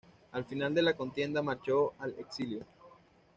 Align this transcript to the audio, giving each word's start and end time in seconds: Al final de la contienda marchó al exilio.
Al 0.31 0.45
final 0.45 0.73
de 0.73 0.81
la 0.81 0.95
contienda 0.95 1.43
marchó 1.43 1.93
al 1.99 2.15
exilio. 2.17 2.65